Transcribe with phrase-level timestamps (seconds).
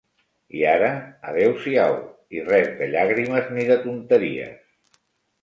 [0.59, 0.87] I ara,
[1.31, 1.97] adéu-siau,
[2.39, 4.99] i res de llàgrimes ni de tonteries